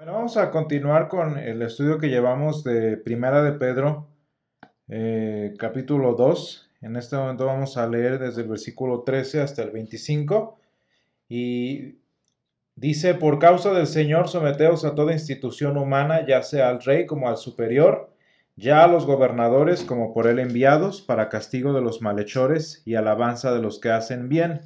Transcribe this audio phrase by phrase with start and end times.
[0.00, 4.08] Bueno, vamos a continuar con el estudio que llevamos de Primera de Pedro,
[4.88, 6.70] eh, capítulo 2.
[6.80, 10.58] En este momento vamos a leer desde el versículo 13 hasta el 25.
[11.28, 11.98] Y
[12.76, 17.28] dice, por causa del Señor, someteos a toda institución humana, ya sea al rey como
[17.28, 18.10] al superior,
[18.56, 23.52] ya a los gobernadores como por él enviados, para castigo de los malhechores y alabanza
[23.52, 24.62] de los que hacen bien.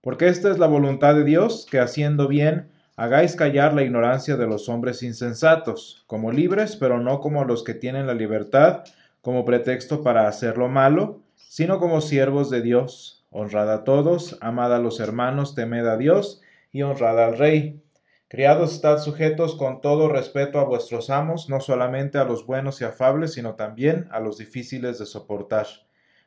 [0.00, 4.46] Porque esta es la voluntad de Dios, que haciendo bien, hagáis callar la ignorancia de
[4.46, 8.84] los hombres insensatos, como libres, pero no como los que tienen la libertad
[9.22, 13.24] como pretexto para hacer lo malo, sino como siervos de Dios.
[13.30, 17.82] Honrad a todos, amad a los hermanos, temed a Dios y honrad al Rey.
[18.28, 22.84] Criados, estad sujetos con todo respeto a vuestros amos, no solamente a los buenos y
[22.84, 25.66] afables, sino también a los difíciles de soportar.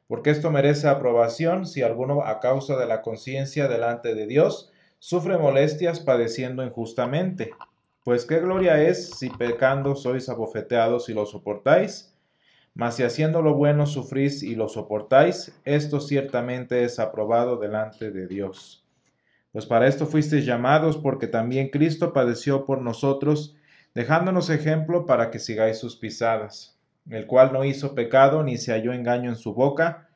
[0.07, 4.72] Porque esto merece aprobación si alguno a causa de la conciencia delante de Dios
[5.03, 7.51] sufre molestias padeciendo injustamente.
[8.05, 12.15] Pues qué gloria es si pecando sois abofeteados y lo soportáis.
[12.73, 18.27] Mas si haciendo lo bueno sufrís y lo soportáis, esto ciertamente es aprobado delante de
[18.27, 18.85] Dios.
[19.51, 23.57] Pues para esto fuisteis llamados, porque también Cristo padeció por nosotros,
[23.93, 28.93] dejándonos ejemplo para que sigáis sus pisadas, el cual no hizo pecado ni se halló
[28.93, 30.07] engaño en su boca,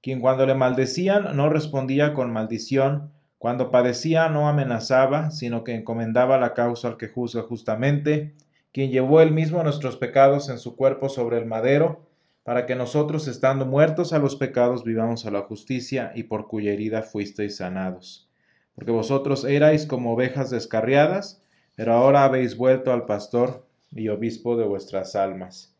[0.00, 6.36] quien cuando le maldecían no respondía con maldición, cuando padecía no amenazaba, sino que encomendaba
[6.36, 8.34] la causa al que juzga justamente,
[8.70, 12.02] quien llevó él mismo nuestros pecados en su cuerpo sobre el madero,
[12.42, 16.74] para que nosotros, estando muertos a los pecados, vivamos a la justicia, y por cuya
[16.74, 18.28] herida fuisteis sanados.
[18.74, 21.42] Porque vosotros erais como ovejas descarriadas,
[21.76, 25.74] pero ahora habéis vuelto al pastor y obispo de vuestras almas.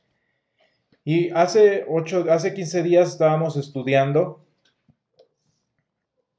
[1.04, 4.46] Y hace, ocho, hace 15 días estábamos estudiando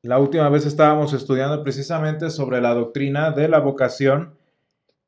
[0.04, 4.36] la última vez estábamos estudiando precisamente sobre la doctrina de la vocación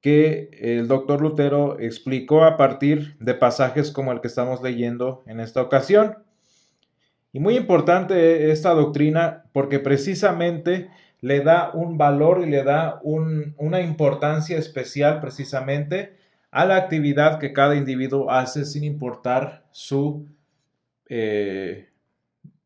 [0.01, 5.39] que el doctor Lutero explicó a partir de pasajes como el que estamos leyendo en
[5.39, 6.17] esta ocasión.
[7.31, 10.89] Y muy importante esta doctrina porque precisamente
[11.21, 16.17] le da un valor y le da una importancia especial precisamente
[16.51, 20.27] a la actividad que cada individuo hace sin importar su
[21.07, 21.87] eh,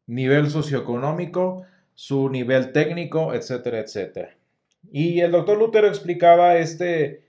[0.07, 1.63] nivel socioeconómico,
[1.97, 4.29] su nivel técnico, etcétera, etcétera.
[4.91, 7.23] Y el doctor Lutero explicaba este,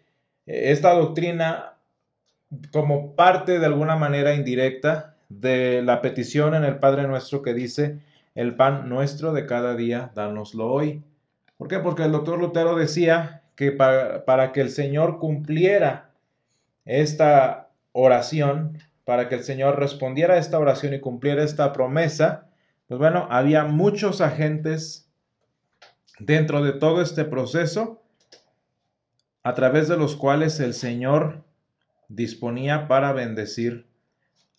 [0.44, 1.78] esta doctrina
[2.70, 8.00] como parte de alguna manera indirecta de la petición en el Padre Nuestro que dice,
[8.34, 11.02] el pan nuestro de cada día, dánoslo hoy.
[11.56, 11.78] ¿Por qué?
[11.78, 16.10] Porque el doctor Lutero decía que para, para que el Señor cumpliera
[16.84, 18.76] esta oración,
[19.06, 22.47] para que el Señor respondiera a esta oración y cumpliera esta promesa,
[22.88, 25.10] pues bueno, había muchos agentes
[26.18, 28.02] dentro de todo este proceso
[29.42, 31.44] a través de los cuales el Señor
[32.08, 33.86] disponía para bendecir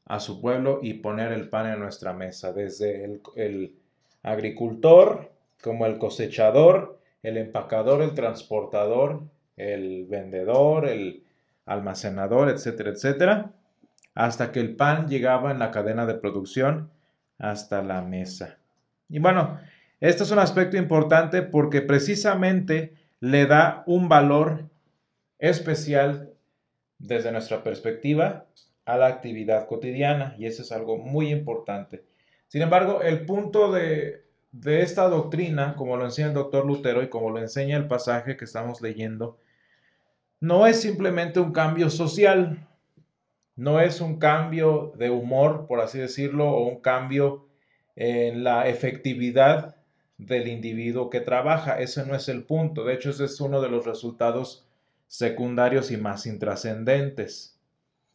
[0.06, 3.04] a su pueblo y poner el pan en nuestra mesa, desde
[3.36, 3.76] el,
[4.22, 5.32] agricultor
[5.64, 9.22] como el cosechador, el empacador, el transportador,
[9.56, 11.24] el vendedor, el
[11.66, 13.52] almacenador, etcétera, etcétera,
[14.16, 16.92] hasta que el pan llegaba en la cadena de producción
[17.40, 18.58] hasta la mesa.
[19.08, 19.60] Y bueno,
[20.00, 24.70] este es un aspecto importante porque precisamente le da un valor
[25.40, 26.34] especial
[27.00, 28.46] desde nuestra perspectiva
[28.86, 32.04] a la actividad cotidiana y eso es algo muy importante.
[32.48, 37.10] Sin embargo, el punto de, de esta doctrina, como lo enseña el doctor Lutero y
[37.10, 39.38] como lo enseña el pasaje que estamos leyendo,
[40.40, 42.69] no es simplemente un cambio social,
[43.60, 47.46] no es un cambio de humor, por así decirlo, o un cambio
[47.98, 49.76] en la efectividad
[50.18, 51.78] del individuo que trabaja.
[51.78, 52.86] Ese no es el punto.
[52.86, 54.66] De hecho, ese es uno de los resultados
[55.08, 57.60] secundarios y más intrascendentes.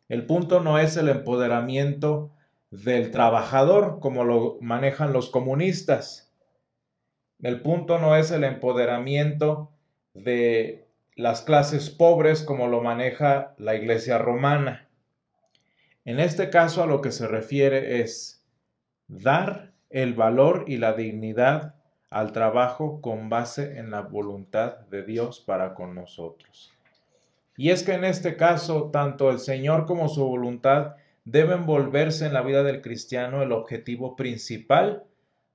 [0.08, 2.30] El punto no es el empoderamiento
[2.70, 6.32] del trabajador como lo manejan los comunistas.
[7.42, 9.70] El punto no es el empoderamiento
[10.14, 14.83] de las clases pobres como lo maneja la Iglesia romana.
[16.04, 18.44] En este caso a lo que se refiere es
[19.08, 21.74] dar el valor y la dignidad
[22.10, 26.72] al trabajo con base en la voluntad de Dios para con nosotros.
[27.56, 32.34] Y es que en este caso, tanto el Señor como su voluntad deben volverse en
[32.34, 35.04] la vida del cristiano el objetivo principal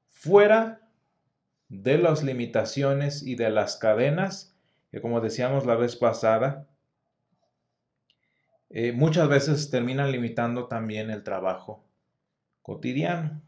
[0.07, 0.81] fuera
[1.67, 4.55] de las limitaciones y de las cadenas
[4.91, 6.65] que como decíamos la vez pasada,
[8.69, 11.83] eh, muchas veces terminan limitando también el trabajo
[12.61, 13.41] cotidiano.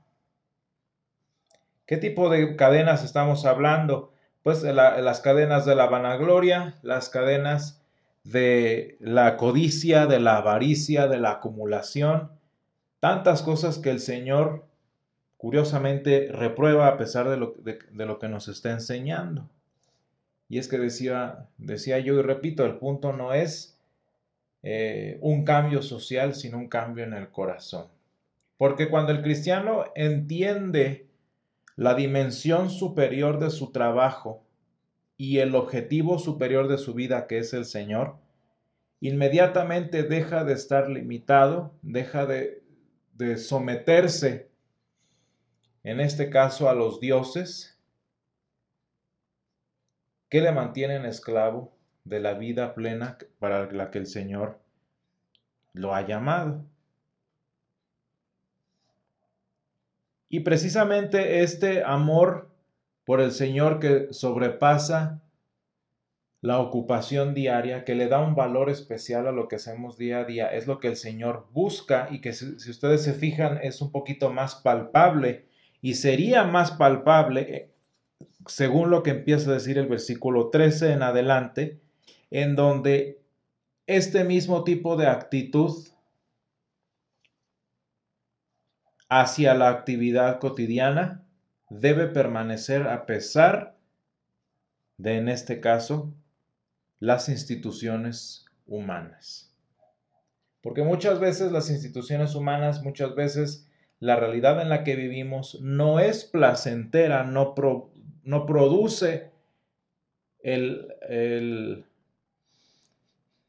[1.86, 4.14] ¿Qué tipo de cadenas estamos hablando?
[4.44, 7.82] Pues las cadenas de la vanagloria, las cadenas
[8.24, 12.32] de la codicia, de la avaricia, de la acumulación,
[13.00, 14.66] tantas cosas que el Señor
[15.38, 19.50] curiosamente reprueba a pesar de lo, de, lo que nos está enseñando.
[20.50, 23.81] Y es que decía, decía yo y repito, el punto no es
[24.64, 27.88] eh, un cambio social, sino un cambio en el corazón.
[28.58, 31.08] Porque cuando el cristiano entiende
[31.76, 34.44] la dimensión superior de su trabajo
[35.18, 38.18] y el objetivo superior de su vida, que es el Señor,
[39.00, 42.62] inmediatamente deja de estar limitado, deja de,
[43.14, 44.52] de someterse,
[45.84, 47.80] en este caso a los dioses,
[50.30, 54.60] que le mantienen esclavo de la vida plena para la que el Señor
[55.74, 56.66] lo ha llamado.
[60.30, 62.50] Y precisamente este amor
[63.06, 65.22] por el Señor que sobrepasa
[66.42, 70.24] la ocupación diaria, que le da un valor especial a lo que hacemos día a
[70.26, 73.92] día, es lo que el Señor busca y que si, ustedes se fijan es un
[73.92, 75.46] poquito más palpable
[75.82, 77.72] y sería más palpable eh,
[78.48, 81.80] según lo que empieza a decir el versículo 13 en adelante,
[82.32, 83.22] en donde
[83.86, 85.88] este mismo tipo de actitud
[89.10, 91.26] hacia la actividad cotidiana
[91.70, 93.76] debe permanecer a pesar
[94.98, 96.14] de, en este caso,
[97.00, 99.54] las instituciones humanas.
[100.62, 103.68] Porque muchas veces las instituciones humanas, muchas veces
[104.00, 107.56] la realidad en la que vivimos no es placentera, no,
[108.24, 109.32] no produce
[110.40, 111.86] el, el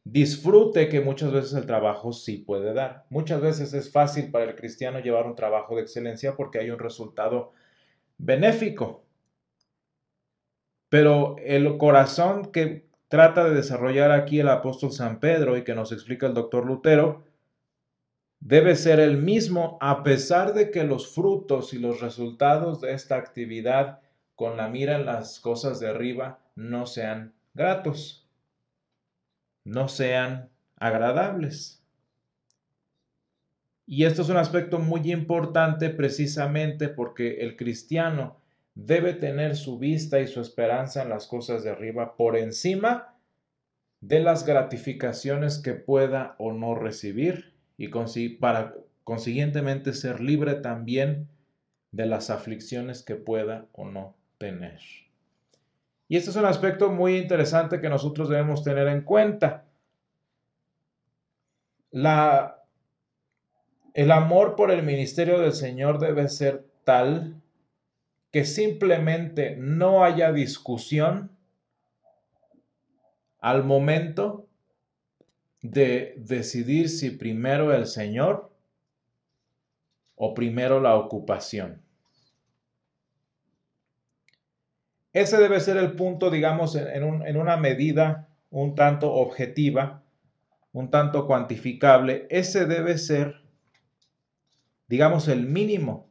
[0.04, 3.06] disfrute que muchas veces el trabajo sí puede dar.
[3.08, 6.78] Muchas veces es fácil para el cristiano llevar un trabajo de excelencia porque hay un
[6.78, 7.52] resultado
[8.18, 9.04] benéfico.
[10.88, 15.92] Pero el corazón que trata de desarrollar aquí el apóstol San Pedro y que nos
[15.92, 17.24] explica el doctor Lutero,
[18.40, 23.16] debe ser el mismo a pesar de que los frutos y los resultados de esta
[23.16, 24.00] actividad
[24.34, 28.21] con la mira en las cosas de arriba no sean gratos
[29.64, 31.82] no sean agradables.
[33.86, 38.36] Y esto es un aspecto muy importante precisamente porque el cristiano
[38.74, 43.14] debe tener su vista y su esperanza en las cosas de arriba por encima
[44.00, 47.88] de las gratificaciones que pueda o no recibir y
[48.40, 48.74] para
[49.04, 51.28] consiguientemente ser libre también
[51.92, 54.80] de las aflicciones que pueda o no tener.
[56.12, 59.64] Y este es un aspecto muy interesante que nosotros debemos tener en cuenta.
[61.90, 62.04] El
[64.10, 67.40] amor por el ministerio del Señor debe ser tal
[68.30, 71.30] que simplemente no haya discusión
[73.38, 74.46] al momento
[75.62, 78.52] de decidir si primero el Señor
[80.16, 81.81] o primero la ocupación.
[85.12, 90.02] Ese debe ser el punto, digamos, en, una medida un tanto objetiva,
[90.72, 92.26] un tanto cuantificable.
[92.30, 93.42] Ese debe ser,
[94.88, 96.08] digamos, el mínimo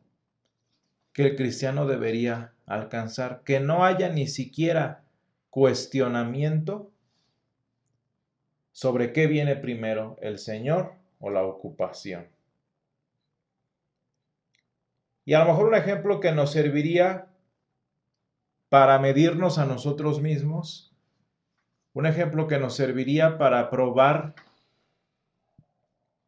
[1.14, 3.42] que el cristiano debería alcanzar.
[3.44, 5.04] Que no haya ni siquiera
[5.50, 6.92] cuestionamiento
[8.72, 12.28] sobre qué viene primero, el Señor o la ocupación.
[15.26, 17.31] Y a lo mejor un ejemplo que nos serviría
[18.72, 20.94] para medirnos a nosotros mismos,
[21.92, 24.34] un ejemplo que nos serviría para probar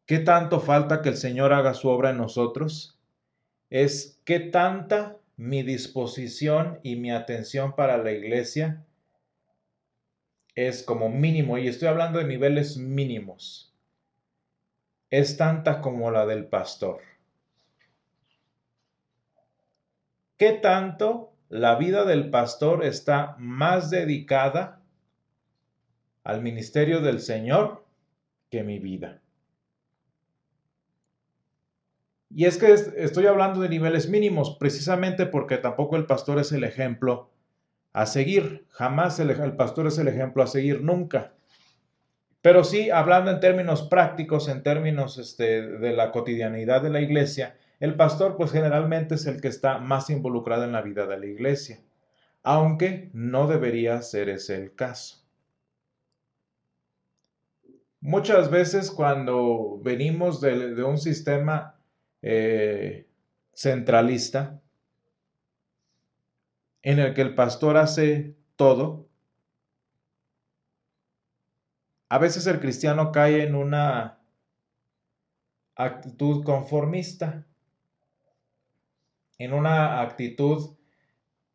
[0.04, 3.00] qué tanto falta que el Señor haga su obra en nosotros,
[3.70, 8.84] es qué tanta mi disposición y mi atención para la iglesia
[10.54, 13.74] es como mínimo, y estoy hablando de niveles mínimos,
[15.08, 17.00] es tanta como la del pastor.
[20.36, 24.80] ¿Qué tanto la vida del pastor está más dedicada
[26.24, 27.84] al ministerio del Señor
[28.50, 29.20] que mi vida.
[32.28, 36.64] Y es que estoy hablando de niveles mínimos, precisamente porque tampoco el pastor es el
[36.64, 37.30] ejemplo
[37.92, 38.66] a seguir.
[38.70, 41.34] Jamás el, pastor es el ejemplo a seguir, nunca.
[42.42, 47.56] Pero sí, hablando en términos prácticos, en términos este, de la cotidianidad de la iglesia,
[47.80, 51.26] el pastor pues generalmente es el que está más involucrado en la vida de la
[51.26, 51.80] iglesia,
[52.42, 55.22] aunque no debería ser ese el caso.
[58.00, 61.76] Muchas veces cuando venimos de, un sistema
[62.20, 63.06] eh,
[63.52, 64.60] centralista,
[66.82, 69.04] en el que el pastor hace todo,
[72.14, 74.20] A veces el cristiano cae en una
[75.74, 77.44] actitud conformista,
[79.44, 80.76] en una actitud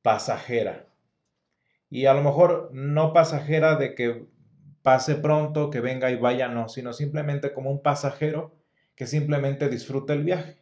[0.01, 0.88] pasajera.
[1.89, 4.25] Y a lo mejor no pasajera de que
[4.84, 8.55] pase pronto, que venga y vaya, no, sino simplemente como un pasajero
[8.96, 10.58] que simplemente disfruta el viaje.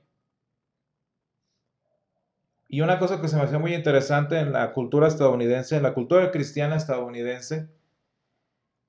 [2.70, 5.94] Y una cosa que se me hacía muy interesante en la cultura estadounidense, en la
[5.94, 7.70] cultura cristiana estadounidense,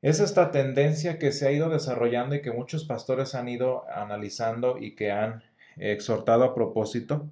[0.02, 4.78] es esta tendencia que se ha ido desarrollando y que muchos pastores han ido analizando
[4.78, 5.42] y que han
[5.76, 7.28] exhortado a propósito,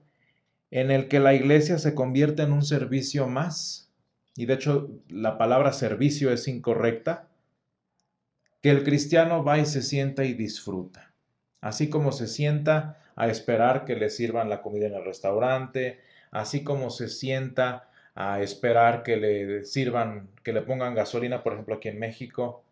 [0.76, 3.90] en el que la iglesia se convierte en un servicio más,
[4.36, 7.28] y de hecho la palabra servicio es incorrecta,
[8.60, 11.14] que el cristiano va y se sienta y disfruta,
[11.62, 16.62] así como se sienta a esperar que le sirvan la comida en el restaurante, así
[16.62, 21.88] como se sienta a esperar que le sirvan, que le pongan gasolina, por ejemplo, aquí
[21.88, 22.62] en México.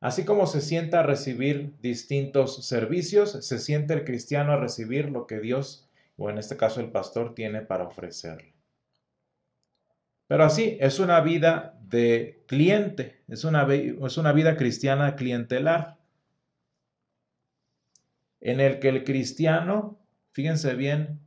[0.00, 5.26] Así como se sienta a recibir distintos servicios, se siente el cristiano a recibir lo
[5.26, 5.89] que Dios,
[6.20, 8.54] o en este caso el pastor, tiene para ofrecerle.
[10.28, 15.98] Pero así, es una vida de cliente, es una, es una vida cristiana clientelar,
[18.40, 19.98] en el que el cristiano,
[20.32, 21.20] fíjense bien,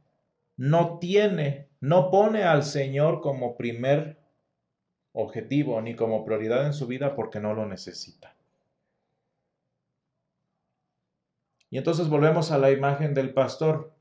[0.55, 4.17] no tiene no pone al Señor como primer
[5.11, 8.37] objetivo ni como prioridad en su vida porque no lo necesita.
[11.69, 13.92] Y entonces volvemos a la imagen del pastor.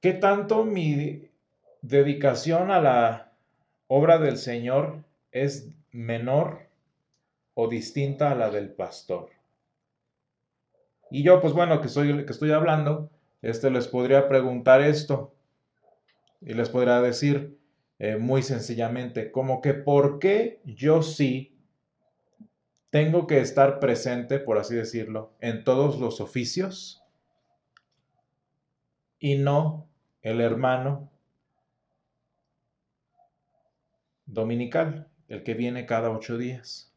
[0.00, 1.30] ¿Qué tanto mi
[1.80, 3.32] dedicación a la
[3.86, 6.68] obra del Señor es menor
[7.54, 9.30] o distinta a la del pastor?
[11.10, 13.10] Y yo, pues bueno, que, soy, que estoy hablando,
[13.42, 15.34] este les podría preguntar esto
[16.40, 17.58] y les podría decir
[17.98, 21.56] eh, muy sencillamente, como que por qué yo sí
[22.90, 27.02] tengo que estar presente, por así decirlo, en todos los oficios
[29.18, 29.88] y no
[30.22, 31.10] el hermano
[34.26, 36.92] dominical, el que viene cada ocho días.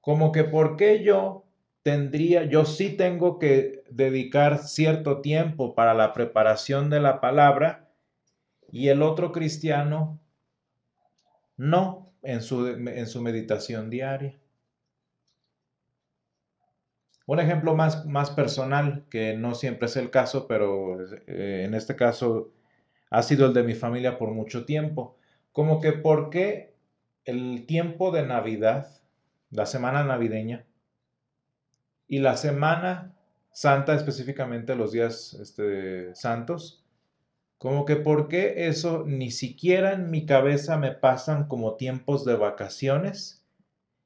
[0.00, 1.44] Como que por qué yo
[1.82, 7.90] tendría, yo sí tengo que dedicar cierto tiempo para la preparación de la palabra
[8.70, 10.20] y el otro cristiano
[11.56, 14.41] no en su, en su meditación diaria.
[17.26, 21.96] Un ejemplo más, más, personal, que no siempre es el caso, pero eh, en este
[21.96, 22.52] caso
[23.10, 25.16] ha sido el de mi familia por mucho tiempo.
[25.52, 26.74] Como que porque
[27.24, 28.88] el tiempo de Navidad,
[29.50, 30.64] la semana navideña,
[32.08, 33.14] y la Semana
[33.52, 36.84] Santa, específicamente los días este, santos,
[37.56, 42.34] como que por qué eso ni siquiera en mi cabeza me pasan como tiempos de
[42.34, 43.46] vacaciones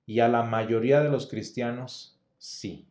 [0.05, 2.87] y a la mayoría de los cristianos sí.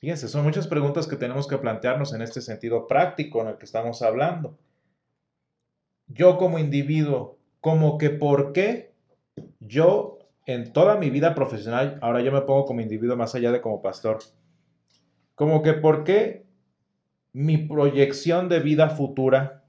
[0.00, 3.64] Fíjense, son muchas preguntas que tenemos que plantearnos en este sentido práctico en el que
[3.64, 4.56] estamos hablando.
[6.06, 8.92] Yo como individuo, como que por qué
[9.58, 13.60] yo en toda mi vida profesional, ahora yo me pongo como individuo más allá de
[13.60, 14.18] como pastor,
[15.34, 16.46] como que por qué
[17.32, 19.64] mi proyección de vida futura,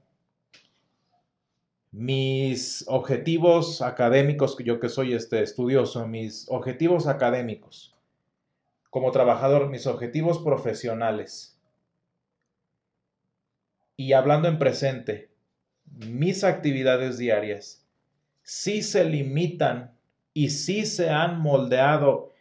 [1.90, 7.99] mis objetivos académicos, yo que soy este estudioso, mis objetivos académicos
[8.90, 11.56] como trabajador, mis objetivos profesionales,
[13.96, 15.30] y hablando en presente,
[15.84, 17.86] mis actividades diarias,
[18.42, 19.96] sí se limitan
[20.32, 22.32] y sí se han moldeado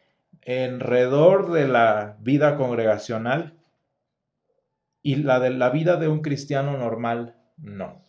[0.48, 3.58] alrededor de la vida congregacional
[5.01, 8.01] y la de la vida de un cristiano normal, no.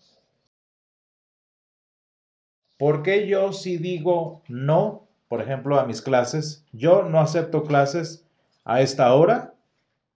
[2.78, 6.66] ¿Por qué yo si digo no, por ejemplo, a mis clases?
[6.72, 8.29] Yo no acepto clases
[8.64, 9.54] a esta hora,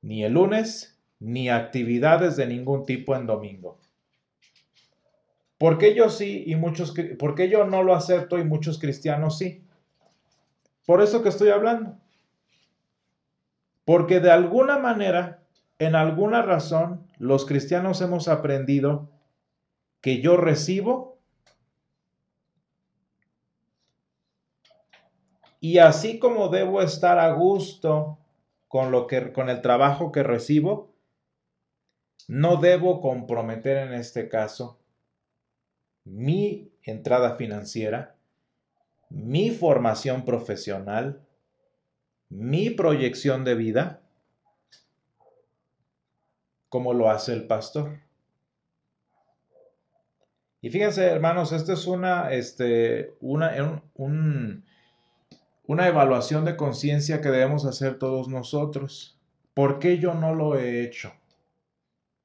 [0.02, 3.78] ni el lunes, ni actividades de ningún tipo en domingo.
[5.58, 9.38] ¿Por qué yo sí y muchos, por qué yo no lo acepto y muchos cristianos
[9.38, 9.64] sí?
[10.86, 11.96] Por eso que estoy hablando.
[13.84, 15.42] Porque de alguna manera,
[15.78, 19.10] en alguna razón, los cristianos hemos aprendido
[20.00, 21.18] que yo recibo
[25.60, 28.18] y así como debo estar a gusto
[28.75, 30.93] con lo que con el trabajo que recibo,
[32.26, 34.81] no debo comprometer en este caso
[36.02, 38.16] mi entrada financiera,
[39.11, 41.25] mi formación profesional,
[42.28, 44.02] mi proyección de vida,
[46.69, 48.00] como lo hace el pastor.
[50.61, 54.63] Y fíjense, hermanos, esta es una, este, una, un,
[55.66, 59.18] una evaluación de conciencia que debemos hacer todos nosotros.
[59.54, 61.12] ¿Por qué yo no lo he hecho?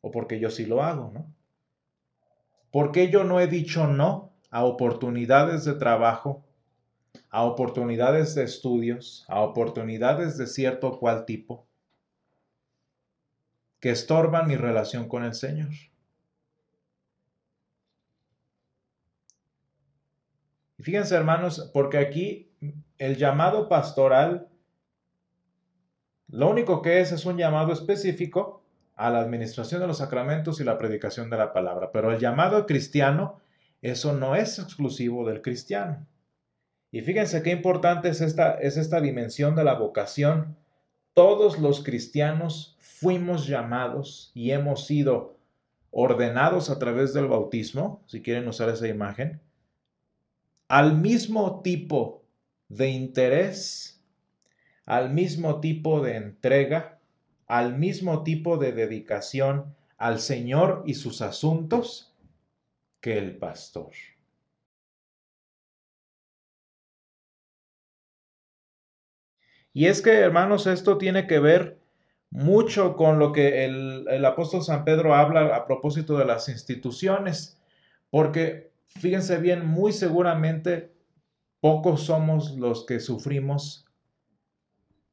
[0.01, 1.33] O porque yo sí lo hago, ¿no?
[2.71, 6.43] ¿Por qué yo no he dicho no a oportunidades de trabajo,
[7.29, 11.65] a oportunidades de estudios, a oportunidades de cierto cual tipo
[13.79, 15.69] que estorban mi relación con el Señor?
[20.79, 22.48] Fíjense, hermanos, porque aquí
[22.99, 24.49] el llamado pastoral,
[26.27, 28.61] lo único que es es un llamado específico
[28.95, 31.91] a la administración de los sacramentos y la predicación de la palabra.
[31.91, 33.39] Pero el llamado cristiano,
[33.81, 36.05] eso no es exclusivo del cristiano.
[36.91, 40.57] Y fíjense qué importante es esta, es esta dimensión de la vocación.
[41.13, 45.37] Todos los cristianos fuimos llamados y hemos sido
[45.91, 49.41] ordenados a través del bautismo, si quieren usar esa imagen,
[50.67, 52.18] al mismo tipo
[52.69, 54.01] de interés,
[54.85, 56.99] al mismo tipo de entrega,
[57.47, 62.15] al mismo tipo de dedicación al Señor y sus asuntos
[63.01, 63.91] que el pastor.
[69.73, 71.79] Y es que, hermanos, esto tiene que ver
[72.31, 77.59] mucho con lo que el, el, apóstol San Pedro habla a propósito de las instituciones,
[78.09, 80.91] porque fíjense bien, muy seguramente
[81.61, 83.85] pocos somos los que sufrimos,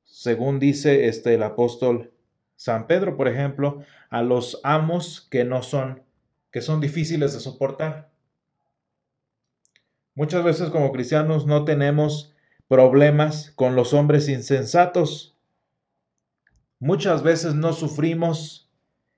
[0.04, 2.12] según dice este, el apóstol
[2.56, 6.02] San Pedro, por ejemplo, a los amos que no son,
[6.50, 8.10] que son difíciles de soportar.
[10.14, 12.34] Muchas veces como cristianos no tenemos
[12.68, 15.36] problemas con los hombres insensatos.
[16.78, 18.70] Muchas veces no sufrimos,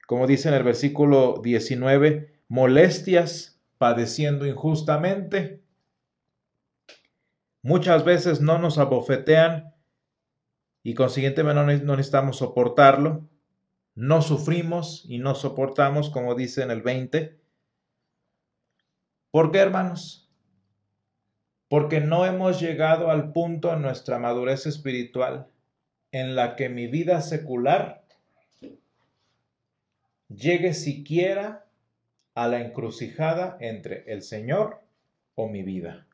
[0.06, 5.62] como dice en el versículo 19, molestias padeciendo injustamente.
[7.62, 9.74] Muchas veces no nos abofetean
[10.82, 13.28] y consiguientemente no necesitamos soportarlo.
[13.94, 17.38] No sufrimos y no soportamos, como dice en el 20.
[19.30, 20.30] ¿Por qué, hermanos?
[21.68, 25.48] Porque no hemos llegado al punto en nuestra madurez espiritual
[26.12, 28.04] en la que mi vida secular
[30.28, 31.66] llegue siquiera
[32.34, 34.80] a la encrucijada entre el Señor
[35.34, 36.06] o mi vida,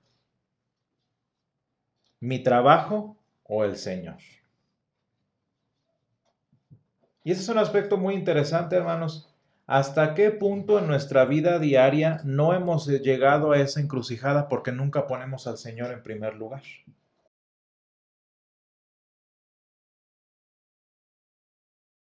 [2.25, 4.17] mi trabajo o el Señor.
[7.23, 9.31] Y ese es un aspecto muy interesante, hermanos.
[9.67, 15.07] ¿Hasta qué punto en nuestra vida diaria no hemos llegado a esa encrucijada porque nunca
[15.07, 16.63] ponemos al Señor en primer lugar?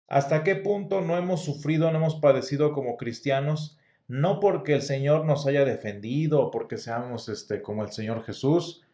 [0.07, 5.25] ¿Hasta qué punto no hemos sufrido, no hemos padecido como cristianos no porque el Señor
[5.25, 8.85] nos haya defendido o porque seamos este, como el Señor Jesús,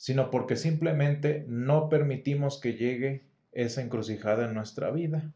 [0.00, 5.34] sino porque simplemente no permitimos que llegue esa encrucijada en nuestra vida.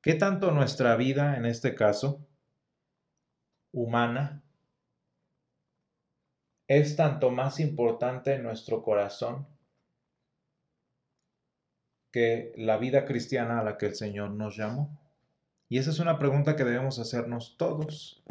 [0.00, 2.26] ¿Qué tanto nuestra vida, en este caso,
[3.72, 4.42] humana,
[6.66, 9.51] es tanto más importante en nuestro corazón
[12.12, 14.96] que la vida cristiana a la que el Señor nos llamó?
[15.68, 18.22] Y esa es una pregunta que debemos hacernos todos.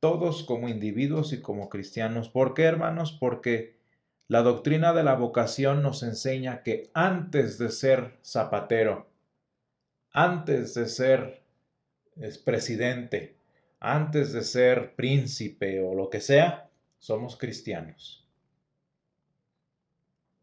[0.00, 2.28] Todos como individuos y como cristianos.
[2.28, 3.12] ¿Por qué, hermanos?
[3.12, 3.76] Porque
[4.26, 9.06] la doctrina de la vocación nos enseña que antes de ser zapatero,
[10.10, 11.42] antes de ser
[12.44, 13.36] presidente,
[13.80, 18.23] antes de ser príncipe o lo que sea, somos cristianos.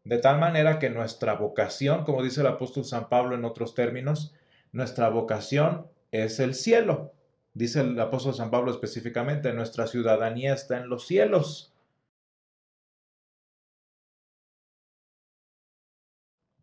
[0.04, 4.34] De tal manera que nuestra vocación, como dice el apóstol San Pablo en otros términos,
[4.72, 7.12] nuestra vocación es el cielo.
[7.54, 11.72] Dice el apóstol San Pablo específicamente, nuestra ciudadanía está en los cielos.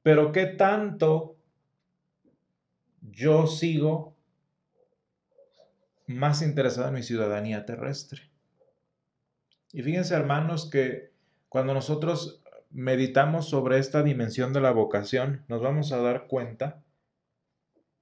[0.04, 1.36] Pero ¿qué tanto
[3.02, 4.16] yo sigo
[6.10, 8.24] más interesado en mi ciudadanía terrestre.
[9.72, 11.12] Y fíjense, hermanos, que
[11.50, 16.84] cuando nosotros meditamos sobre esta dimensión de la vocación, nos vamos a dar cuenta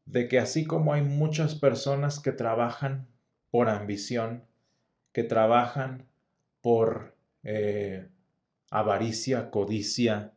[0.06, 3.08] de que así como hay muchas personas que trabajan
[3.50, 4.46] por ambición,
[5.12, 6.08] que trabajan
[6.62, 8.08] por eh,
[8.70, 10.34] avaricia, codicia,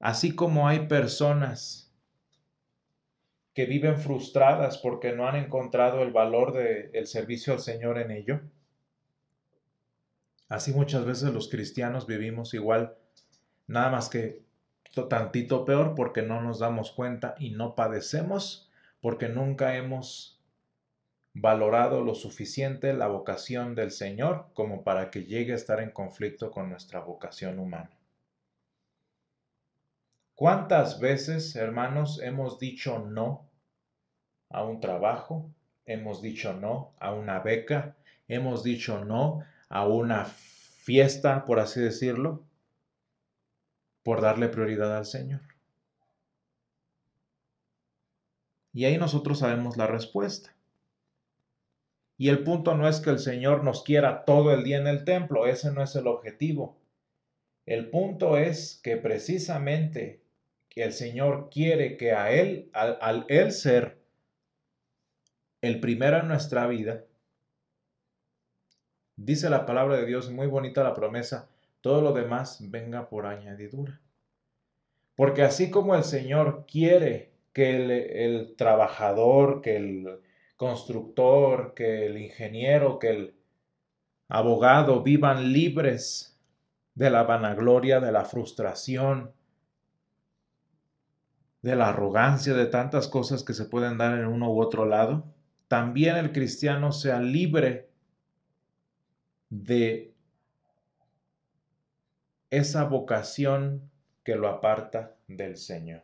[0.00, 1.86] así como hay personas
[3.54, 8.40] que viven frustradas porque no han encontrado el valor del servicio al Señor en ello.
[10.48, 12.96] Así muchas veces los cristianos vivimos igual,
[13.66, 14.44] nada más que
[15.08, 20.40] tantito peor porque no nos damos cuenta y no padecemos porque nunca hemos
[21.34, 26.50] valorado lo suficiente la vocación del Señor como para que llegue a estar en conflicto
[26.50, 27.90] con nuestra vocación humana.
[30.34, 33.46] ¿Cuántas veces, hermanos, hemos dicho no
[34.48, 35.50] a un trabajo?
[35.84, 37.96] Hemos dicho no a una beca,
[38.28, 42.44] hemos dicho no a una fiesta, por así decirlo,
[44.02, 45.40] por darle prioridad al Señor.
[48.72, 50.54] Y ahí nosotros sabemos la respuesta.
[52.18, 55.04] Y el punto no es que el Señor nos quiera todo el día en el
[55.04, 56.78] templo, ese no es el objetivo.
[57.64, 60.22] El punto es que precisamente
[60.76, 63.98] el Señor quiere que a Él, al, al Él ser
[65.62, 67.05] el primero en nuestra vida,
[69.16, 71.48] Dice la palabra de Dios, muy bonita la promesa,
[71.80, 74.00] todo lo demás venga por añadidura.
[75.14, 80.20] Porque así como el Señor quiere que el, trabajador, que el
[80.58, 83.34] constructor, que el ingeniero, que el
[84.28, 86.38] abogado vivan libres
[86.94, 89.32] de la vanagloria, de la frustración,
[91.62, 95.24] de la arrogancia, de tantas cosas que se pueden dar en uno u otro lado,
[95.68, 97.88] también el cristiano sea libre
[99.50, 100.12] de
[102.50, 103.90] esa vocación
[104.24, 106.02] que lo aparta del Señor.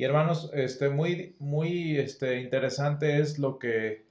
[0.00, 4.06] Y hermanos, este, muy, muy este, interesante es lo que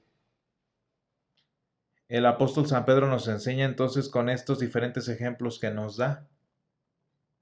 [2.08, 6.28] el apóstol San Pedro nos enseña entonces con estos diferentes ejemplos que nos da.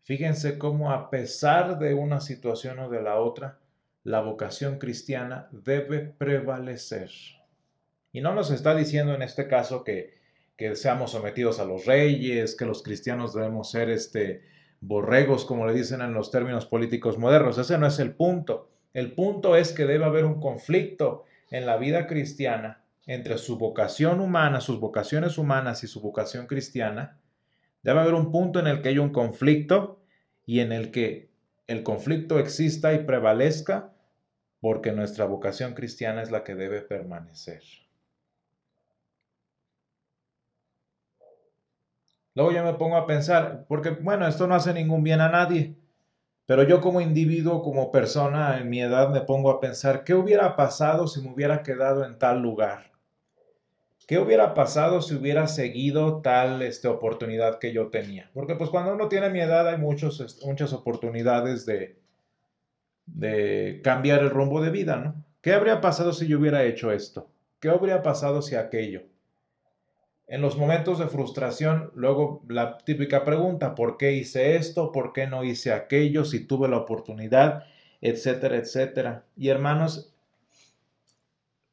[0.03, 3.59] Fíjense cómo a pesar de una situación o de la otra,
[4.09, 7.11] la vocación cristiana debe prevalecer.
[8.11, 10.14] Y no nos está diciendo en este caso que,
[10.57, 14.44] que seamos sometidos a los reyes, que los cristianos debemos ser este,
[14.81, 17.59] borregos, como le dicen en los términos políticos modernos.
[17.59, 18.71] Ese no es el punto.
[18.94, 24.21] El punto es que debe haber un conflicto en la vida cristiana entre su vocación
[24.21, 27.18] humana, sus vocaciones humanas y su vocación cristiana.
[27.83, 30.01] Debe haber un punto en el que haya un conflicto
[30.47, 31.29] y en el que
[31.66, 33.92] el conflicto exista y prevalezca
[34.61, 37.62] porque nuestra vocación cristiana es la que debe permanecer.
[42.35, 45.75] Luego yo me pongo a pensar, porque bueno, esto no hace ningún bien a nadie,
[46.47, 50.57] pero yo como individuo, como persona en mi edad, me pongo a pensar, ¿qué hubiera
[50.57, 52.92] pasado si me hubiera quedado en tal lugar?
[54.07, 58.31] ¿Qué hubiera pasado si hubiera seguido tal este, oportunidad que yo tenía?
[58.33, 61.97] Porque pues cuando uno tiene mi edad hay muchos, muchas oportunidades de,
[63.14, 65.25] de cambiar el rumbo de vida, ¿no?
[65.40, 67.31] ¿Qué habría pasado si yo hubiera hecho esto?
[67.61, 69.03] ¿Qué habría pasado si aquello?
[70.27, 74.92] En los momentos de frustración, luego la típica pregunta, ¿por qué hice esto?
[74.92, 76.25] ¿Por qué no hice aquello?
[76.25, 77.64] Si tuve la oportunidad,
[78.03, 79.25] etcétera, etcétera.
[79.37, 80.12] Y hermanos,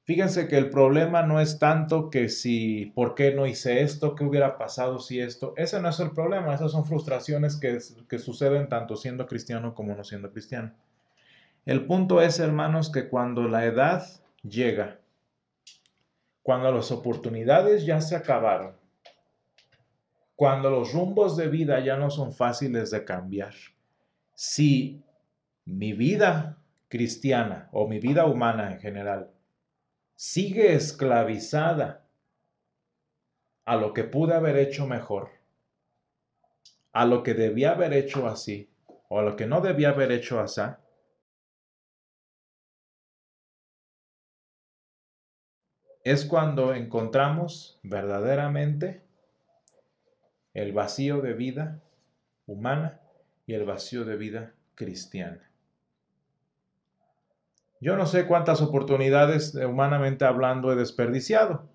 [0.05, 4.15] fíjense que el problema no es tanto que si, ¿por qué no hice esto?
[4.15, 5.53] ¿Qué hubiera pasado si esto?
[5.57, 9.95] Ese no es el problema, esas son frustraciones que, que suceden tanto siendo cristiano como
[9.95, 10.71] no siendo cristiano.
[11.65, 14.07] El punto es, hermanos, que cuando la edad
[14.43, 14.99] llega,
[16.43, 18.75] cuando las oportunidades ya se acabaron,
[20.35, 23.55] cuando los rumbos de vida ya no son fáciles de cambiar,
[24.35, 25.01] si
[25.65, 29.31] mi vida cristiana o mi vida humana en general
[30.15, 32.05] sigue esclavizada
[33.65, 35.31] a lo que pude haber hecho mejor,
[36.93, 38.69] a lo que debía haber hecho así
[39.09, 40.61] o a lo que no debía haber hecho así,
[46.05, 49.01] es cuando encontramos verdaderamente
[50.53, 51.81] el vacío de vida
[52.45, 53.01] humana
[53.47, 55.49] y el vacío de vida cristiana.
[57.81, 61.67] Yo no sé cuántas oportunidades humanamente hablando he desperdiciado.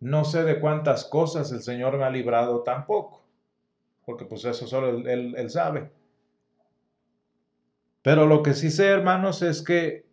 [0.00, 3.24] No sé de cuántas cosas el Señor me ha librado tampoco,
[4.04, 5.92] porque pues eso solo Él, sabe.
[8.02, 10.06] Pero lo que sí sé, hermanos, es que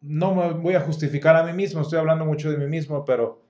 [0.00, 3.42] no me voy a justificar a mí mismo, estoy hablando mucho de mí mismo, pero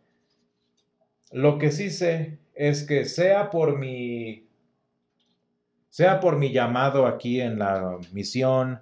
[1.32, 4.48] lo que sí sé es que sea por mi
[5.90, 8.80] sea por mi llamado aquí en la misión,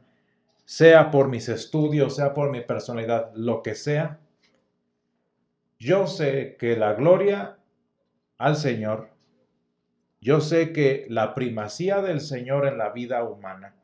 [0.64, 4.20] sea por mis estudios, sea por mi personalidad, lo que sea,
[5.78, 7.58] yo sé que la gloria
[8.36, 9.10] al Señor,
[10.20, 13.74] yo sé que la primacía del Señor en la vida humana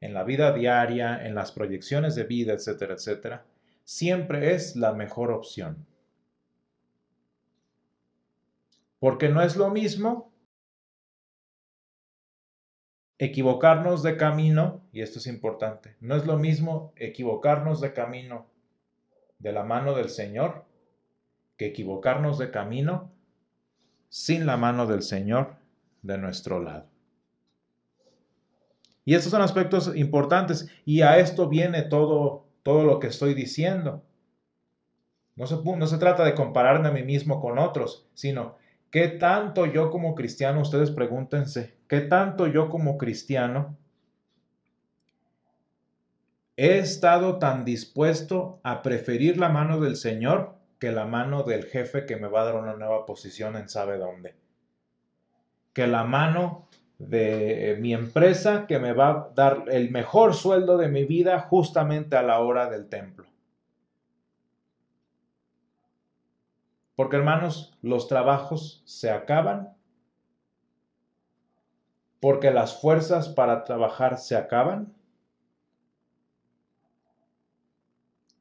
[0.00, 3.44] en la vida diaria, en las proyecciones de vida, etcétera, etcétera,
[3.84, 5.86] siempre es la mejor opción.
[8.98, 10.32] Porque no es lo mismo
[13.18, 18.46] equivocarnos de camino, y esto es importante, no es lo mismo equivocarnos de camino
[19.38, 20.64] de la mano del Señor
[21.56, 23.12] que equivocarnos de camino
[24.08, 25.56] sin la mano del Señor
[26.02, 26.87] de nuestro lado.
[29.08, 34.02] Y estos son aspectos importantes y a esto viene todo, todo lo que estoy diciendo.
[35.34, 38.56] No se, no se trata de compararme a mí mismo con otros, sino
[38.90, 43.78] ¿Qué tanto yo como cristiano, ustedes pregúntense, qué tanto yo como cristiano
[46.58, 52.04] he estado tan dispuesto a preferir la mano del Señor que la mano del jefe
[52.04, 54.36] que me va a dar una nueva posición en sabe dónde?
[55.72, 60.88] Que la mano de mi empresa que me va a dar el mejor sueldo de
[60.88, 63.26] mi vida justamente a la hora del templo.
[66.96, 69.72] Porque hermanos, los trabajos se acaban.
[72.18, 74.92] Porque las fuerzas para trabajar se acaban.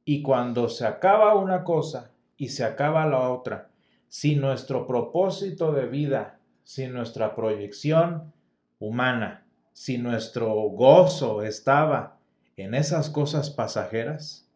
[0.03, 3.69] Y cuando se acaba una cosa y se acaba la otra,
[4.07, 8.33] si nuestro propósito de vida, si nuestra proyección
[8.79, 12.17] humana, si nuestro gozo estaba
[12.55, 14.47] en esas cosas pasajeras,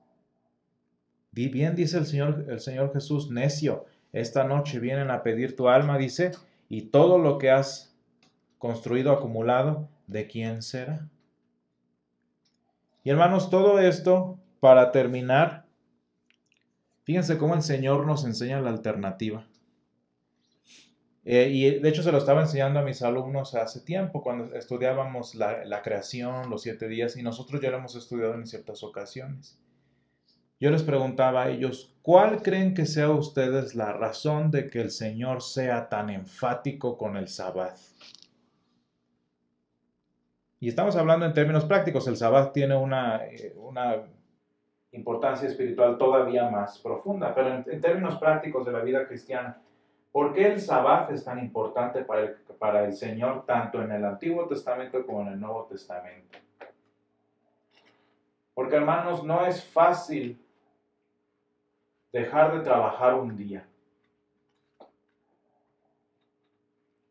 [1.34, 5.98] Bien dice el Señor, el Señor Jesús, necio, esta noche vienen a pedir tu alma,
[5.98, 6.32] dice,
[6.68, 7.96] y todo lo que has
[8.58, 11.08] construido, acumulado, ¿de quién será?
[13.06, 15.66] Y hermanos, todo esto, para terminar,
[17.06, 19.48] fíjense cómo el Señor nos enseña la alternativa.
[21.24, 25.36] Eh, y de hecho se lo estaba enseñando a mis alumnos hace tiempo, cuando estudiábamos
[25.36, 29.62] la, creación, los siete días, y nosotros ya lo hemos estudiado en ciertas ocasiones
[30.62, 34.92] yo les preguntaba a ellos, ¿cuál creen que sea ustedes la razón de que el
[34.92, 37.76] Señor sea tan enfático con el sabbat?
[40.60, 44.04] Y estamos hablando en términos prácticos, el sabbat tiene una, eh, una
[44.92, 49.60] importancia espiritual todavía más profunda, pero en, términos prácticos de la vida cristiana,
[50.12, 54.04] ¿por qué el sabbat es tan importante para el, para el Señor tanto en el
[54.06, 56.38] Antiguo Testamento como en el Nuevo Testamento?
[58.54, 60.40] Porque hermanos, no es fácil
[62.12, 63.66] dejar de trabajar un día.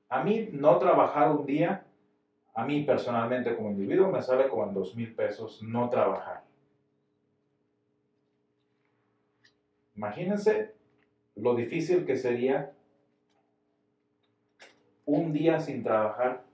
[0.09, 1.87] A mí no trabajar un día,
[2.55, 6.43] a mí personalmente como individuo me sale como en dos mil pesos no trabajar.
[9.95, 10.75] Imagínense
[11.37, 12.73] lo difícil que sería
[15.12, 16.44] un día sin trabajar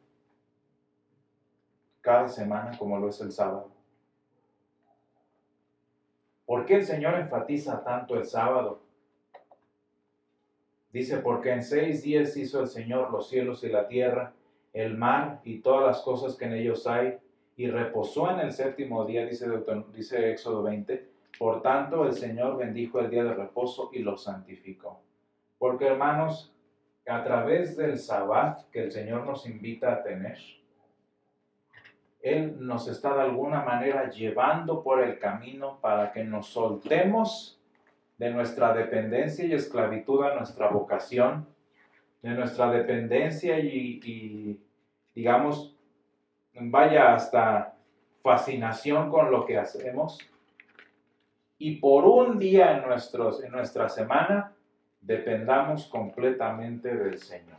[2.00, 3.70] cada semana como lo es el sábado.
[6.46, 8.80] ¿Por qué el Señor enfatiza tanto el sábado?
[10.90, 14.32] Dice, porque en seis días hizo el Señor los cielos y la tierra,
[14.72, 17.18] el mar y todas las cosas que en ellos hay,
[17.56, 19.46] y reposó en el séptimo día, dice,
[19.92, 21.10] dice Éxodo 20.
[21.38, 25.00] Por tanto, el Señor bendijo el día de reposo y lo santificó.
[25.58, 26.55] Porque, hermanos,
[27.06, 30.38] a través del sabbat que el Señor nos invita a tener,
[32.26, 37.60] él nos está de alguna manera llevando por el camino para que nos soltemos
[38.18, 41.46] de nuestra dependencia y esclavitud a nuestra vocación,
[42.22, 44.60] de nuestra dependencia y,
[45.14, 45.76] digamos,
[46.52, 47.76] vaya hasta
[48.22, 50.18] fascinación con lo que hacemos.
[51.58, 54.55] Y por un día en, nuestros, en nuestra semana
[55.06, 57.56] dependamos completamente del Señor.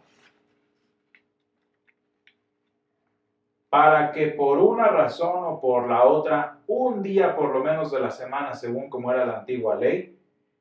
[3.69, 7.99] para que por una razón o por la otra, un día por lo menos de
[7.99, 10.17] la semana, según como era la antigua ley,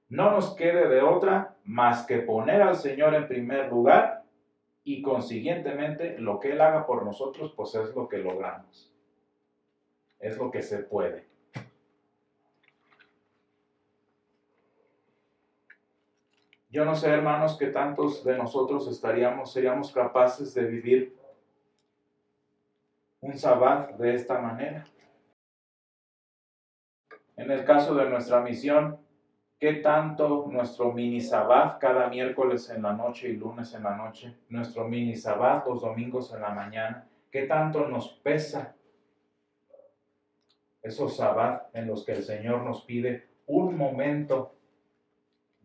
[0.09, 4.25] no nos quede de otra más que poner al Señor en primer lugar
[4.85, 8.93] y consiguientemente lo que Él haga por nosotros, pues es lo que logramos.
[10.19, 11.27] Es lo que se puede.
[16.69, 21.17] Yo no sé, hermanos, que tantos de nosotros estaríamos, seríamos capaces de vivir
[23.21, 24.85] un sabbat de esta manera.
[27.37, 28.99] En el caso de nuestra misión,
[29.61, 34.37] ¿qué tanto nuestro mini sabbat cada miércoles en la noche y lunes en la noche,
[34.49, 38.75] nuestro mini sabbat los domingos en la mañana, qué tanto nos pesa
[40.83, 44.56] esos sabbat en los que el Señor nos pide un momento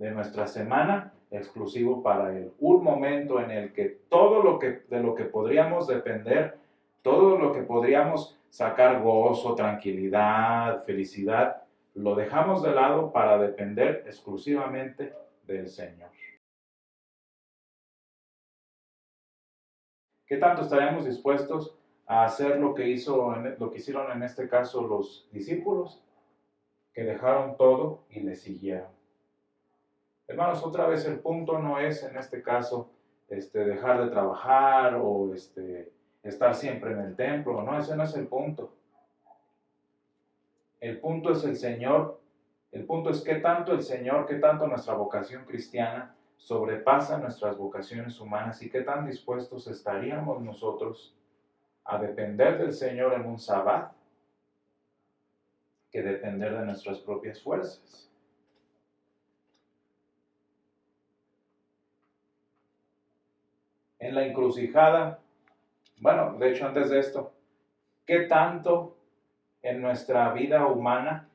[0.01, 5.01] de nuestra semana exclusivo para Él, un momento en el que todo lo que de
[5.01, 6.59] lo que podríamos depender
[7.01, 11.63] todo lo que podríamos sacar gozo, tranquilidad, felicidad,
[11.95, 15.13] lo dejamos de lado para depender exclusivamente
[15.45, 16.09] del Señor.
[20.25, 24.87] ¿Qué tanto estaríamos dispuestos a hacer lo que, hizo, lo que hicieron en este caso
[24.87, 26.01] los discípulos?
[26.93, 29.00] Que dejaron todo y le siguieron.
[30.27, 32.89] Hermanos, otra vez el punto no es en este caso
[33.27, 35.91] este, dejar de trabajar o este,
[36.23, 38.73] estar siempre en el templo, no, ese no es el punto.
[40.79, 42.19] El punto es el Señor,
[42.71, 48.19] el punto es qué tanto el Señor, qué tanto nuestra vocación cristiana sobrepasa nuestras vocaciones
[48.19, 51.15] humanas y qué tan dispuestos estaríamos nosotros
[51.86, 53.91] a depender del Señor en un sabbat
[55.91, 58.11] que depender de nuestras propias fuerzas.
[64.01, 65.19] En la encrucijada,
[65.99, 67.33] bueno, de hecho antes de esto,
[68.03, 68.97] ¿qué tanto
[69.61, 71.29] en nuestra vida humana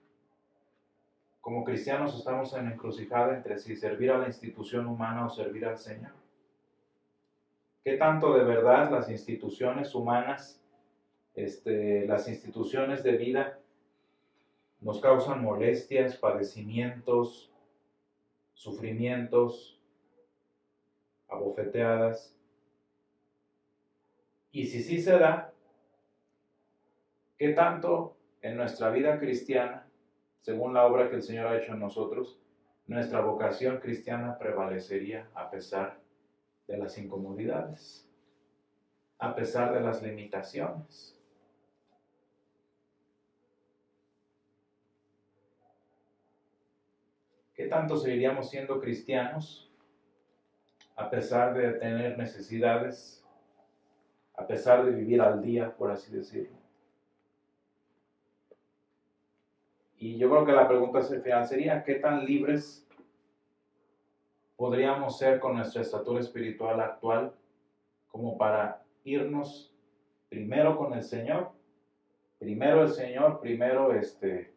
[1.41, 5.65] como cristianos estamos en la encrucijada entre si servir a la institución humana o servir
[5.65, 6.11] al Señor?
[7.85, 10.61] ¿Qué tanto de verdad las instituciones humanas,
[11.37, 13.61] este, las instituciones de vida,
[14.81, 17.49] nos causan molestias, padecimientos,
[18.55, 19.81] sufrimientos,
[21.29, 22.36] abofeteadas?
[24.53, 25.53] Y si sí se da,
[27.37, 29.87] ¿qué tanto en nuestra vida cristiana,
[30.41, 32.41] según la obra que el Señor ha hecho en nosotros,
[32.87, 35.99] nuestra vocación cristiana prevalecería a pesar
[36.69, 38.09] de las incomodidades,
[39.19, 41.19] a pesar de las limitaciones.
[47.55, 49.67] ¿Qué tanto seguiríamos siendo cristianos
[50.95, 53.26] a pesar de tener necesidades,
[54.37, 56.57] a pesar de vivir al día, por así decirlo?
[59.99, 62.87] Y yo creo que la pregunta final sería, ¿qué tan libres
[64.57, 67.35] podríamos ser con nuestra estatura espiritual actual
[68.09, 69.73] como para irnos
[70.29, 71.53] primero con el Señor,
[72.39, 74.55] primero el Señor, primero este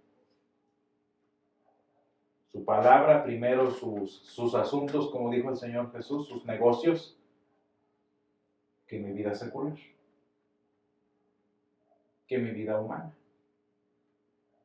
[2.47, 7.18] su palabra, primero sus, sus asuntos, como dijo el Señor Jesús, sus negocios,
[8.89, 9.77] que mi vida secular,
[12.27, 13.13] que mi vida humana.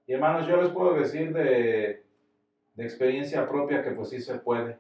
[0.07, 2.03] Y hermanos, yo les puedo decir de,
[2.79, 4.79] experiencia propia que pues sí se puede.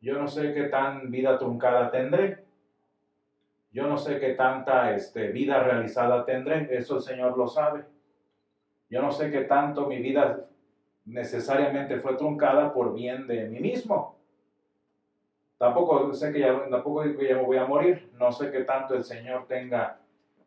[0.00, 2.44] Yo no sé qué tan vida truncada tendré.
[3.72, 6.76] Yo no sé qué tanta este, vida realizada tendré.
[6.76, 7.84] Eso el Señor lo sabe.
[8.90, 10.48] Yo no sé qué tanto mi vida
[11.04, 14.21] necesariamente fue truncada por bien de mí mismo.
[15.62, 18.10] Tampoco sé que ya, tampoco digo que ya me voy a morir.
[18.18, 20.00] No sé qué tanto el Señor tenga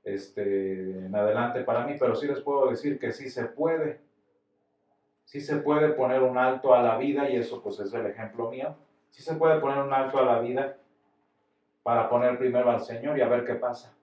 [0.03, 4.01] este, en adelante para mí, pero sí les puedo decir que sí se puede.
[5.23, 8.51] Sí se puede poner un alto a la vida y eso pues es el ejemplo
[8.51, 8.75] mío
[9.09, 10.75] si se puede poner un alto a la vida
[11.81, 13.95] para poner primero al Señor y a ver qué pasa.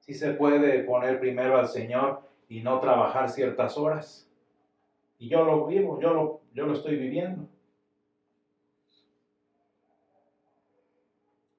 [0.00, 4.26] Si se puede poner primero al Señor y no trabajar ciertas horas.
[5.18, 7.46] Y yo lo vivo, yo lo, yo lo estoy viviendo.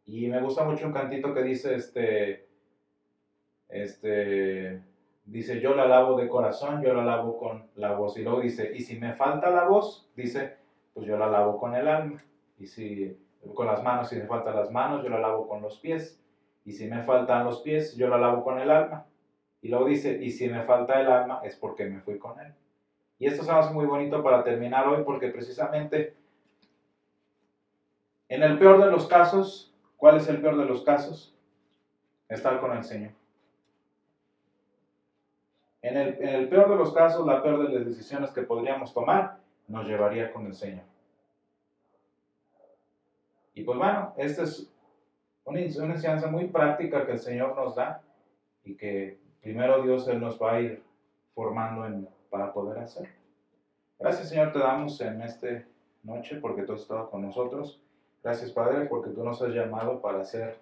[0.08, 2.48] Y me gusta mucho un cantito que dice, este,
[3.67, 4.82] este,
[5.26, 8.17] dice, yo la lavo de corazón, yo la lavo con la voz.
[8.17, 10.56] Y luego dice, y si me falta la voz, dice,
[10.93, 12.24] pues yo la lavo con el alma.
[12.58, 13.17] Y si
[13.54, 16.20] con las manos, si me faltan las manos, yo la lavo con los pies.
[16.63, 19.06] Y si me faltan los pies, yo la lavo con el alma.
[19.62, 22.54] Y luego dice, y si me falta el alma, es porque me fui con él.
[23.20, 26.15] Y esto se hace muy bonito para terminar hoy, porque precisamente
[28.30, 31.36] en el peor de los casos, ¿cuál es el peor de los casos?
[32.29, 33.12] Estar con el Señor.
[35.81, 38.93] En el, en el peor de los casos, la peor de las decisiones que podríamos
[38.93, 40.83] tomar nos llevaría con el Señor.
[43.53, 44.71] Y pues bueno, esta es
[45.43, 48.03] una, enseñanza muy práctica que el Señor nos da
[48.63, 50.84] y que primero Dios Él nos va a ir
[51.34, 53.09] formando en, para poder hacer.
[53.97, 55.63] Gracias Señor te damos en esta
[56.03, 57.82] noche porque tú has estado con nosotros.
[58.24, 60.57] Gracias Padre porque tú nos has llamado para ser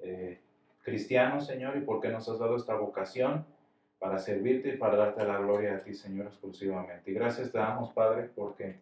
[0.00, 0.40] eh,
[0.82, 3.44] cristianos Señor y porque nos has dado esta vocación
[3.98, 7.10] para servirte y para darte la gloria a ti, Señor, exclusivamente.
[7.10, 8.76] Y gracias te damos, Padre, porque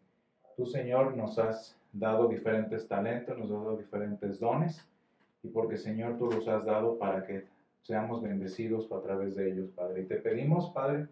[0.57, 4.87] tú, Señor, nos has dado diferentes talentos, nos has dado diferentes dones,
[5.43, 7.45] y porque, Señor, tú los has dado para que
[7.83, 10.03] seamos bendecidos a través de ellos, Padre.
[10.03, 11.07] Y te pedimos, Padre,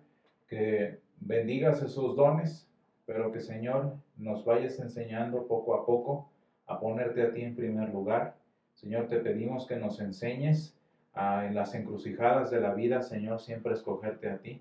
[0.49, 2.69] que bendigas esos dones,
[3.07, 6.29] pero que, Señor, nos vayas enseñando poco a poco
[6.67, 8.37] a ponerte a ti en primer lugar.
[8.75, 10.77] Señor, te pedimos que nos enseñes
[11.17, 14.61] en las encrucijadas de la vida, Señor, siempre escogerte a ti.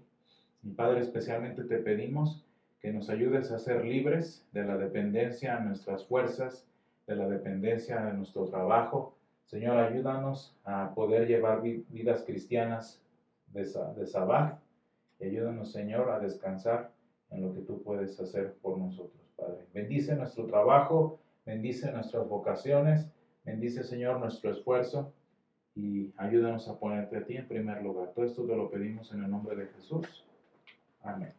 [0.62, 2.46] Y Padre, especialmente te pedimos
[2.80, 6.68] que nos ayudes a ser libres de la dependencia a nuestras fuerzas,
[7.08, 9.18] de la dependencia de nuestro trabajo.
[9.46, 13.02] Señor, ayúdanos a poder llevar vidas cristianas
[13.48, 14.06] de, de
[15.20, 16.92] y ayúdanos, Señor, a descansar
[17.30, 19.66] en lo que tú puedes hacer por nosotros, Padre.
[19.74, 23.12] Bendice nuestro trabajo, bendice nuestras vocaciones,
[23.44, 25.14] bendice, Señor, nuestro esfuerzo
[25.76, 28.14] y ayúdanos a ponerte a ti en primer lugar.
[28.14, 30.26] Todo esto te lo pedimos en el nombre de Jesús.
[31.02, 31.34] Amén.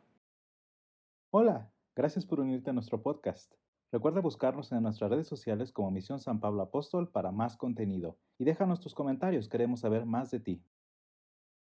[1.30, 3.55] Hola, gracias por unirte a nuestro podcast.
[3.92, 8.44] Recuerda buscarnos en nuestras redes sociales como Misión San Pablo Apóstol para más contenido y
[8.44, 10.62] déjanos tus comentarios, queremos saber más de ti.